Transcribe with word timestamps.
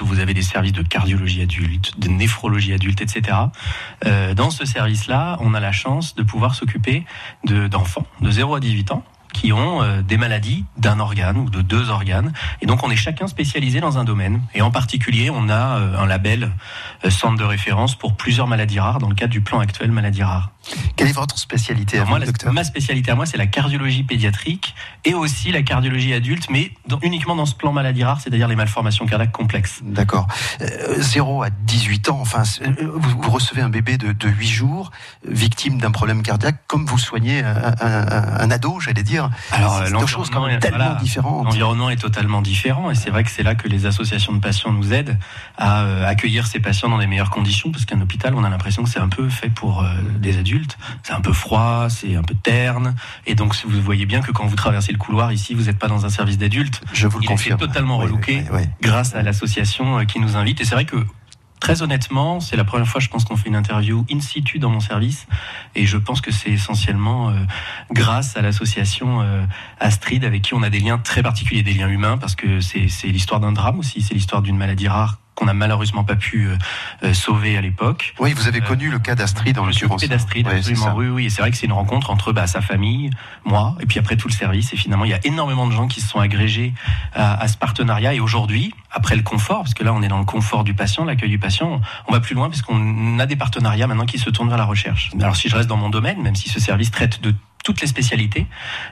où 0.00 0.04
vous 0.04 0.18
avez 0.20 0.34
des 0.34 0.42
services 0.42 0.72
de 0.72 0.82
cardiologie 0.82 1.42
adulte, 1.42 1.98
de 1.98 2.08
néphrologie 2.08 2.72
adulte, 2.72 3.00
etc. 3.00 3.36
Euh, 4.04 4.34
dans 4.34 4.50
ce 4.50 4.64
service-là, 4.64 5.36
on 5.40 5.54
a 5.54 5.60
la 5.60 5.72
chance 5.72 6.14
de 6.14 6.22
pouvoir 6.22 6.54
s'occuper 6.54 7.04
d'enfants 7.44 8.06
de 8.20 8.30
0 8.30 8.56
à 8.56 8.60
18 8.60 8.92
ans 8.92 9.04
qui 9.40 9.54
ont 9.54 9.82
euh, 9.82 10.02
des 10.02 10.18
maladies 10.18 10.66
d'un 10.76 11.00
organe 11.00 11.38
ou 11.38 11.48
de 11.48 11.62
deux 11.62 11.88
organes. 11.88 12.34
Et 12.60 12.66
donc 12.66 12.84
on 12.84 12.90
est 12.90 12.96
chacun 12.96 13.26
spécialisé 13.26 13.80
dans 13.80 13.96
un 13.96 14.04
domaine. 14.04 14.42
Et 14.54 14.60
en 14.60 14.70
particulier, 14.70 15.30
on 15.30 15.48
a 15.48 15.78
euh, 15.78 15.98
un 15.98 16.04
label 16.04 16.50
euh, 17.06 17.10
centre 17.10 17.38
de 17.38 17.44
référence 17.44 17.94
pour 17.94 18.16
plusieurs 18.16 18.46
maladies 18.46 18.80
rares 18.80 18.98
dans 18.98 19.08
le 19.08 19.14
cadre 19.14 19.32
du 19.32 19.40
plan 19.40 19.60
actuel 19.60 19.92
maladies 19.92 20.22
rares. 20.22 20.50
Quelle 20.94 21.08
est 21.08 21.12
votre 21.12 21.38
spécialité 21.38 21.98
à 21.98 22.04
moi, 22.04 22.20
docteur 22.20 22.52
Ma 22.52 22.64
spécialité 22.64 23.10
à 23.12 23.14
moi, 23.14 23.24
c'est 23.24 23.38
la 23.38 23.46
cardiologie 23.46 24.02
pédiatrique 24.02 24.74
et 25.06 25.14
aussi 25.14 25.52
la 25.52 25.62
cardiologie 25.62 26.12
adulte, 26.12 26.48
mais 26.50 26.72
uniquement 27.00 27.34
dans 27.34 27.46
ce 27.46 27.54
plan 27.54 27.72
maladies 27.72 28.04
rares, 28.04 28.20
c'est-à-dire 28.20 28.46
les 28.46 28.56
malformations 28.56 29.06
cardiaques 29.06 29.32
complexes. 29.32 29.80
D'accord. 29.82 30.28
0 30.98 31.44
à 31.44 31.48
18 31.48 32.10
ans, 32.10 32.18
enfin, 32.20 32.42
vous, 32.94 33.30
recevez 33.30 33.62
un 33.62 33.70
bébé 33.70 33.96
de, 33.96 34.12
de 34.12 34.28
8 34.28 34.48
jours, 34.48 34.90
victime 35.26 35.80
d'un 35.80 35.92
problème 35.92 36.22
cardiaque, 36.22 36.62
comme 36.66 36.84
vous 36.84 36.98
soignez 36.98 37.42
un, 37.42 37.74
un 37.80 38.50
ado, 38.50 38.80
j'allais 38.80 39.02
dire 39.02 39.29
alors, 39.52 39.82
l'environnement 39.90 40.48
est 40.48 40.58
tellement 40.58 40.94
différent. 40.94 41.44
L'environnement 41.44 41.90
est 41.90 41.96
totalement 41.96 42.42
différent 42.42 42.90
et 42.90 42.94
c'est 42.94 43.10
vrai 43.10 43.24
que 43.24 43.30
c'est 43.30 43.42
là 43.42 43.54
que 43.54 43.68
les 43.68 43.86
associations 43.86 44.32
de 44.32 44.40
patients 44.40 44.72
nous 44.72 44.92
aident 44.92 45.18
à 45.56 45.82
euh, 45.82 46.06
accueillir 46.06 46.46
ces 46.46 46.60
patients 46.60 46.88
dans 46.88 46.98
les 46.98 47.06
meilleures 47.06 47.30
conditions 47.30 47.70
parce 47.70 47.84
qu'un 47.84 48.00
hôpital, 48.00 48.34
on 48.34 48.44
a 48.44 48.50
l'impression 48.50 48.82
que 48.82 48.88
c'est 48.88 49.00
un 49.00 49.08
peu 49.08 49.28
fait 49.28 49.50
pour 49.50 49.82
euh, 49.82 49.88
des 50.18 50.38
adultes. 50.38 50.78
C'est 51.02 51.12
un 51.12 51.20
peu 51.20 51.32
froid, 51.32 51.88
c'est 51.88 52.16
un 52.16 52.22
peu 52.22 52.34
terne 52.34 52.94
et 53.26 53.34
donc 53.34 53.54
vous 53.64 53.80
voyez 53.80 54.06
bien 54.06 54.20
que 54.20 54.32
quand 54.32 54.46
vous 54.46 54.56
traversez 54.56 54.92
le 54.92 54.98
couloir 54.98 55.32
ici, 55.32 55.54
vous 55.54 55.64
n'êtes 55.64 55.78
pas 55.78 55.88
dans 55.88 56.06
un 56.06 56.10
service 56.10 56.38
d'adultes. 56.38 56.82
Je 56.92 57.06
vous 57.06 57.18
le 57.18 57.24
Il 57.24 57.28
confirme. 57.28 57.58
Est 57.58 57.66
totalement 57.66 57.98
relooké 57.98 58.44
grâce 58.80 59.14
à 59.14 59.22
l'association 59.22 59.98
euh, 59.98 60.04
qui 60.04 60.20
nous 60.20 60.36
invite 60.36 60.60
et 60.60 60.64
c'est 60.64 60.74
vrai 60.74 60.84
que 60.84 60.96
Très 61.60 61.82
honnêtement, 61.82 62.40
c'est 62.40 62.56
la 62.56 62.64
première 62.64 62.88
fois, 62.88 63.00
je 63.00 63.08
pense, 63.08 63.24
qu'on 63.24 63.36
fait 63.36 63.48
une 63.48 63.56
interview 63.56 64.06
in 64.10 64.20
situ 64.20 64.58
dans 64.58 64.70
mon 64.70 64.80
service, 64.80 65.26
et 65.74 65.84
je 65.84 65.98
pense 65.98 66.22
que 66.22 66.30
c'est 66.30 66.50
essentiellement 66.50 67.28
euh, 67.28 67.34
grâce 67.92 68.36
à 68.36 68.42
l'association 68.42 69.20
euh, 69.20 69.44
Astrid, 69.78 70.24
avec 70.24 70.42
qui 70.42 70.54
on 70.54 70.62
a 70.62 70.70
des 70.70 70.80
liens 70.80 70.98
très 70.98 71.22
particuliers, 71.22 71.62
des 71.62 71.74
liens 71.74 71.88
humains, 71.88 72.16
parce 72.16 72.34
que 72.34 72.60
c'est 72.60 72.88
l'histoire 73.04 73.40
d'un 73.40 73.52
drame 73.52 73.78
aussi, 73.78 74.00
c'est 74.00 74.14
l'histoire 74.14 74.40
d'une 74.40 74.56
maladie 74.56 74.88
rare 74.88 75.19
qu'on 75.34 75.46
n'a 75.46 75.54
malheureusement 75.54 76.04
pas 76.04 76.16
pu 76.16 76.46
euh, 76.46 76.56
euh, 77.02 77.14
sauver 77.14 77.56
à 77.56 77.60
l'époque. 77.60 78.14
Oui, 78.18 78.32
vous 78.34 78.48
avez 78.48 78.60
connu 78.60 78.90
le 78.90 78.98
cas 78.98 79.14
d'Astrid 79.14 79.56
dans 79.56 79.64
l'occurrence. 79.64 80.04
d'Astrid, 80.04 80.46
absolument. 80.46 80.94
Oui, 80.94 81.06
oui. 81.08 81.26
Et 81.26 81.30
c'est 81.30 81.40
vrai 81.40 81.50
que 81.50 81.56
c'est 81.56 81.66
une 81.66 81.72
rencontre 81.72 82.10
entre 82.10 82.32
bah, 82.32 82.46
sa 82.46 82.60
famille, 82.60 83.10
moi, 83.44 83.76
et 83.80 83.86
puis 83.86 83.98
après 83.98 84.16
tout 84.16 84.28
le 84.28 84.34
service. 84.34 84.72
Et 84.72 84.76
finalement, 84.76 85.04
il 85.04 85.10
y 85.10 85.14
a 85.14 85.20
énormément 85.24 85.66
de 85.66 85.72
gens 85.72 85.88
qui 85.88 86.00
se 86.00 86.08
sont 86.08 86.20
agrégés 86.20 86.74
à, 87.14 87.46
ce 87.48 87.56
partenariat. 87.56 88.14
Et 88.14 88.20
aujourd'hui, 88.20 88.74
après 88.90 89.16
le 89.16 89.22
confort, 89.22 89.62
parce 89.62 89.74
que 89.74 89.84
là, 89.84 89.92
on 89.92 90.02
est 90.02 90.08
dans 90.08 90.18
le 90.18 90.24
confort 90.24 90.64
du 90.64 90.74
patient, 90.74 91.04
l'accueil 91.04 91.30
du 91.30 91.38
patient, 91.38 91.80
on 92.08 92.12
va 92.12 92.20
plus 92.20 92.34
loin 92.34 92.48
parce 92.48 92.62
qu'on 92.62 93.18
a 93.18 93.26
des 93.26 93.36
partenariats 93.36 93.86
maintenant 93.86 94.06
qui 94.06 94.18
se 94.18 94.30
tournent 94.30 94.48
vers 94.48 94.58
la 94.58 94.64
recherche. 94.64 95.10
Alors, 95.20 95.36
si 95.36 95.48
je 95.48 95.56
reste 95.56 95.68
dans 95.68 95.76
mon 95.76 95.90
domaine, 95.90 96.20
même 96.22 96.36
si 96.36 96.48
ce 96.48 96.60
service 96.60 96.90
traite 96.90 97.20
de 97.22 97.34
toutes 97.64 97.80
les 97.80 97.86
spécialités. 97.86 98.46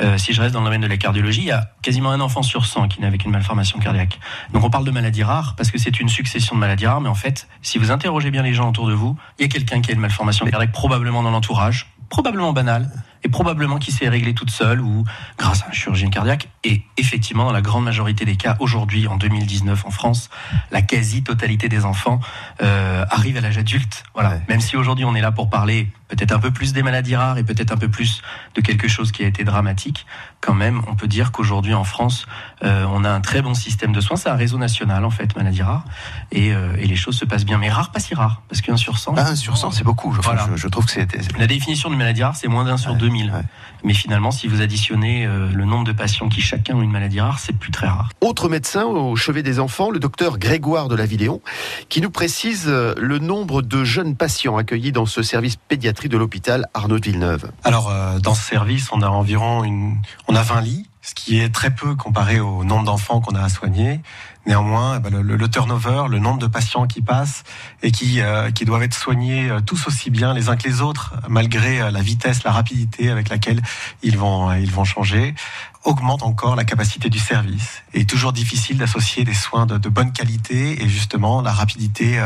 Euh, 0.00 0.18
si 0.18 0.32
je 0.32 0.40
reste 0.40 0.52
dans 0.54 0.60
le 0.60 0.66
domaine 0.66 0.80
de 0.80 0.86
la 0.86 0.96
cardiologie, 0.96 1.42
il 1.42 1.46
y 1.46 1.50
a 1.50 1.72
quasiment 1.82 2.10
un 2.10 2.20
enfant 2.20 2.42
sur 2.42 2.66
100 2.66 2.88
qui 2.88 3.00
naît 3.00 3.06
avec 3.06 3.24
une 3.24 3.30
malformation 3.30 3.78
cardiaque. 3.78 4.18
Donc 4.52 4.64
on 4.64 4.70
parle 4.70 4.84
de 4.84 4.90
maladies 4.90 5.22
rares 5.22 5.54
parce 5.56 5.70
que 5.70 5.78
c'est 5.78 6.00
une 6.00 6.08
succession 6.08 6.54
de 6.54 6.60
maladies 6.60 6.86
rares, 6.86 7.00
mais 7.00 7.08
en 7.08 7.14
fait, 7.14 7.48
si 7.62 7.78
vous 7.78 7.90
interrogez 7.90 8.30
bien 8.30 8.42
les 8.42 8.54
gens 8.54 8.68
autour 8.68 8.88
de 8.88 8.94
vous, 8.94 9.16
il 9.38 9.42
y 9.42 9.44
a 9.44 9.48
quelqu'un 9.48 9.80
qui 9.80 9.90
a 9.90 9.94
une 9.94 10.00
malformation 10.00 10.46
cardiaque 10.46 10.72
probablement 10.72 11.22
dans 11.22 11.30
l'entourage, 11.30 11.86
probablement 12.08 12.52
banale, 12.52 12.90
et 13.22 13.28
probablement 13.28 13.78
qui 13.78 13.92
s'est 13.92 14.08
réglée 14.08 14.34
toute 14.34 14.50
seule 14.50 14.80
ou 14.80 15.04
grâce 15.38 15.62
à 15.62 15.68
un 15.68 15.72
chirurgien 15.72 16.10
cardiaque. 16.10 16.48
Et 16.64 16.82
effectivement, 16.96 17.44
dans 17.44 17.52
la 17.52 17.62
grande 17.62 17.84
majorité 17.84 18.24
des 18.24 18.36
cas, 18.36 18.56
aujourd'hui, 18.60 19.06
en 19.06 19.16
2019, 19.16 19.86
en 19.86 19.90
France, 19.90 20.30
la 20.70 20.82
quasi-totalité 20.82 21.68
des 21.68 21.84
enfants 21.84 22.20
euh, 22.62 23.04
arrivent 23.10 23.36
à 23.36 23.40
l'âge 23.40 23.58
adulte. 23.58 24.04
Voilà. 24.14 24.38
Même 24.48 24.60
si 24.60 24.76
aujourd'hui 24.76 25.04
on 25.04 25.14
est 25.14 25.20
là 25.20 25.32
pour 25.32 25.50
parler 25.50 25.88
peut-être 26.08 26.32
un 26.32 26.40
peu 26.40 26.50
plus 26.50 26.72
des 26.72 26.82
maladies 26.82 27.16
rares 27.16 27.38
et 27.38 27.44
peut-être 27.44 27.72
un 27.72 27.76
peu 27.76 27.88
plus 27.88 28.22
de 28.54 28.60
quelque 28.60 28.88
chose 28.88 29.12
qui 29.12 29.24
a 29.24 29.26
été 29.26 29.44
dramatique, 29.44 30.06
quand 30.40 30.54
même, 30.54 30.80
on 30.88 30.94
peut 30.94 31.06
dire 31.06 31.32
qu'aujourd'hui 31.32 31.74
en 31.74 31.84
France, 31.84 32.26
euh, 32.64 32.84
on 32.90 33.04
a 33.04 33.10
un 33.10 33.20
très 33.20 33.42
bon 33.42 33.54
système 33.54 33.92
de 33.92 34.00
soins. 34.00 34.16
C'est 34.16 34.30
un 34.30 34.36
réseau 34.36 34.58
national 34.58 35.04
en 35.04 35.10
fait, 35.10 35.36
maladies 35.36 35.62
rares, 35.62 35.84
et, 36.32 36.52
euh, 36.52 36.76
et, 36.78 36.86
les 36.86 36.96
choses 36.96 37.16
se 37.16 37.24
passent 37.24 37.44
bien. 37.44 37.58
Mais 37.58 37.68
rares, 37.68 37.90
pas 37.90 38.00
si 38.00 38.14
rares, 38.14 38.42
parce 38.48 38.62
qu'un 38.62 38.76
sur 38.76 38.98
100. 38.98 39.18
un 39.18 39.36
sur 39.36 39.56
100, 39.56 39.72
c'est 39.72 39.84
beaucoup. 39.84 40.12
Je, 40.14 40.20
voilà. 40.20 40.48
je, 40.54 40.68
trouve 40.68 40.86
que 40.86 40.92
c'est. 40.92 41.06
La 41.38 41.46
définition 41.46 41.90
de 41.90 41.94
maladie 41.94 42.22
rare, 42.22 42.36
c'est 42.36 42.48
moins 42.48 42.64
d'un 42.64 42.78
sur 42.78 42.94
2000. 42.94 43.32
Mais 43.84 43.94
finalement, 43.94 44.30
si 44.30 44.46
vous 44.46 44.62
additionnez 44.62 45.26
euh, 45.26 45.50
le 45.52 45.64
nombre 45.64 45.84
de 45.84 45.92
patients 45.92 46.28
qui 46.28 46.40
chacun 46.40 46.74
ont 46.74 46.82
une 46.82 46.90
maladie 46.90 47.20
rare, 47.20 47.38
c'est 47.38 47.56
plus 47.56 47.70
très 47.70 47.86
rare. 47.86 48.08
Autre 48.20 48.48
médecin 48.48 48.84
au 48.84 49.16
chevet 49.16 49.42
des 49.42 49.60
enfants, 49.60 49.90
le 49.90 49.98
docteur 49.98 50.38
Grégoire 50.38 50.88
de 50.88 50.94
la 50.94 51.06
Villéon, 51.06 51.40
qui 51.88 52.00
nous 52.00 52.10
précise 52.10 52.66
le 52.66 53.18
nombre 53.18 53.62
de 53.62 53.84
jeunes 53.84 54.16
patients 54.16 54.56
accueillis 54.56 54.92
dans 54.92 55.06
ce 55.06 55.22
service 55.22 55.56
pédiatrique 55.56 56.10
de 56.10 56.18
l'hôpital 56.18 56.66
Arnaud 56.72 56.98
de 56.98 57.04
Villeneuve. 57.04 57.50
Alors, 57.64 57.92
dans 58.20 58.34
ce 58.34 58.42
service, 58.42 58.88
on 58.92 59.02
a 59.02 59.08
environ 59.08 59.64
une, 59.64 60.00
on 60.30 60.36
a 60.36 60.42
20 60.42 60.60
lits 60.60 60.86
ce 61.02 61.14
qui 61.14 61.40
est 61.40 61.52
très 61.52 61.74
peu 61.74 61.96
comparé 61.96 62.38
au 62.38 62.62
nombre 62.62 62.84
d'enfants 62.84 63.20
qu'on 63.20 63.34
a 63.34 63.42
à 63.42 63.48
soigner. 63.48 64.00
Néanmoins, 64.46 64.98
eh 64.98 65.00
ben, 65.00 65.20
le, 65.20 65.48
turnover, 65.48 66.04
le 66.08 66.20
nombre 66.20 66.38
de 66.38 66.46
patients 66.46 66.86
qui 66.86 67.02
passent 67.02 67.42
et 67.82 67.90
qui, 67.90 68.20
euh, 68.20 68.50
qui 68.52 68.64
doivent 68.64 68.84
être 68.84 68.94
soignés 68.94 69.50
euh, 69.50 69.60
tous 69.60 69.88
aussi 69.88 70.10
bien 70.10 70.32
les 70.32 70.48
uns 70.48 70.56
que 70.56 70.68
les 70.68 70.82
autres, 70.82 71.14
malgré 71.28 71.80
euh, 71.80 71.90
la 71.90 72.00
vitesse, 72.00 72.44
la 72.44 72.52
rapidité 72.52 73.10
avec 73.10 73.28
laquelle 73.28 73.60
ils 74.02 74.16
vont, 74.16 74.52
ils 74.52 74.70
vont 74.70 74.84
changer, 74.84 75.34
augmente 75.84 76.22
encore 76.22 76.56
la 76.56 76.64
capacité 76.64 77.08
du 77.08 77.18
service. 77.18 77.82
Et 77.94 78.04
toujours 78.04 78.32
difficile 78.32 78.78
d'associer 78.78 79.24
des 79.24 79.34
soins 79.34 79.66
de, 79.66 79.78
de, 79.78 79.88
bonne 79.88 80.12
qualité 80.12 80.82
et 80.82 80.88
justement 80.88 81.42
la 81.42 81.52
rapidité 81.52 82.20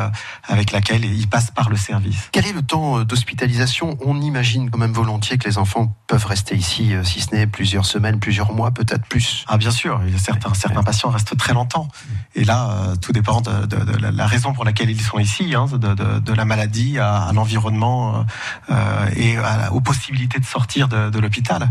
avec 0.45 0.73
laquelle 0.73 1.05
ils 1.05 1.29
passent 1.29 1.51
par 1.51 1.71
le 1.71 1.77
service. 1.77 2.29
Quel 2.33 2.47
est 2.47 2.53
le 2.53 2.63
temps 2.63 3.03
d'hospitalisation? 3.03 3.97
On 4.05 4.21
imagine 4.21 4.71
quand 4.71 4.79
même 4.79 4.93
volontiers 4.93 5.39
que 5.39 5.49
les 5.49 5.59
enfants 5.59 5.95
peuvent 6.07 6.27
rester 6.27 6.57
ici, 6.57 6.93
si 7.05 7.21
ce 7.21 7.35
n'est 7.35 7.47
plusieurs 7.47 7.87
semaines, 7.87 8.19
plusieurs 8.19 8.53
mois, 8.53 8.71
peut-être 8.71 9.07
plus. 9.07 9.45
Ah 9.49 9.57
bien 9.57 9.71
sûr, 9.71 10.01
certains, 10.19 10.55
certains 10.55 10.83
patients 10.83 11.11
restent 11.11 11.37
très 11.37 11.55
longtemps. 11.55 11.89
Et 12.35 12.45
là, 12.45 12.71
euh, 12.71 12.97
tout 12.97 13.13
dépend 13.13 13.41
de, 13.41 13.67
de, 13.67 13.77
de, 13.77 13.97
la 13.97 14.27
raison 14.27 14.53
pour 14.53 14.65
laquelle 14.65 14.91
ils 14.91 15.01
sont 15.01 15.19
ici, 15.19 15.55
hein, 15.55 15.67
de, 15.67 16.33
la 16.33 16.45
maladie 16.45 16.99
à, 16.99 17.23
à 17.23 17.33
l'environnement 17.33 18.27
euh, 18.71 19.07
et 19.17 19.37
à, 19.37 19.73
aux 19.73 19.81
possibilités 19.81 20.39
de 20.39 20.45
sortir 20.45 20.89
de, 20.89 21.19
l'hôpital. 21.19 21.71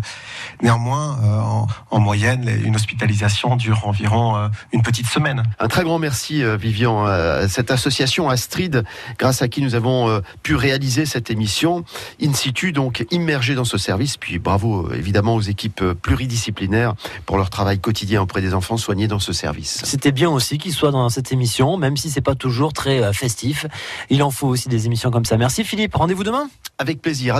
Néanmoins, 0.61 1.19
euh, 1.23 1.39
en, 1.39 1.67
en, 1.91 1.99
moyenne, 1.99 2.49
une 2.63 2.75
hospitalisation 2.75 3.55
dure 3.55 3.87
environ 3.87 4.35
euh, 4.35 4.47
une 4.71 4.81
petite 4.81 5.07
semaine. 5.07 5.43
Un 5.59 5.67
très 5.67 5.83
grand 5.83 5.99
merci, 5.99 6.43
Vivian, 6.57 7.05
à 7.05 7.47
cette 7.47 7.71
association 7.71 8.29
Astrid, 8.29 8.83
grâce 9.17 9.41
à 9.41 9.47
qui 9.47 9.61
nous 9.61 9.75
avons 9.75 10.21
pu 10.41 10.55
réaliser 10.55 11.05
cette 11.05 11.31
émission 11.31 11.83
in 12.21 12.33
situ, 12.33 12.71
donc 12.71 13.05
immergé 13.11 13.55
dans 13.55 13.65
ce 13.65 13.77
service. 13.77 14.17
Puis 14.17 14.39
bravo 14.39 14.91
évidemment 14.93 15.35
aux 15.35 15.41
équipes 15.41 15.83
pluridisciplinaires 16.01 16.95
pour 17.25 17.37
leur 17.37 17.49
travail 17.49 17.79
quotidien 17.79 18.21
auprès 18.21 18.41
des 18.41 18.53
enfants 18.53 18.77
soignés 18.77 19.07
dans 19.07 19.19
ce 19.19 19.33
service. 19.33 19.81
C'était 19.83 20.11
bien 20.11 20.29
aussi 20.29 20.57
qu'il 20.57 20.73
soit 20.73 20.91
dans 20.91 21.09
cette 21.09 21.31
émission, 21.31 21.77
même 21.77 21.97
si 21.97 22.09
c'est 22.09 22.21
pas 22.21 22.35
toujours 22.35 22.73
très 22.73 23.03
euh, 23.03 23.13
festif. 23.13 23.65
Il 24.09 24.23
en 24.23 24.31
faut 24.31 24.47
aussi 24.47 24.69
des 24.69 24.85
émissions 24.85 25.11
comme 25.11 25.25
ça. 25.25 25.37
Merci 25.37 25.63
Philippe. 25.63 25.95
Rendez-vous 25.95 26.23
demain. 26.23 26.49
Avec 26.77 27.01
plaisir. 27.01 27.31